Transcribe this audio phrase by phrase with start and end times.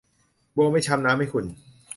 [0.55, 1.45] บัวไม่ช้ำ น้ำไม่ขุ่น